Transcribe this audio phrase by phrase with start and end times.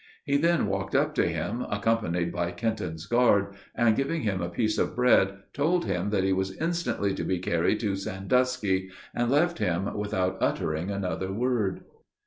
[0.25, 4.79] He then walked up to him, accompanied by Kenton's guard, and, giving him a piece
[4.79, 9.59] of bread, told him that he was instantly to be carried to Sandusky; and left
[9.59, 11.81] him without uttering another word.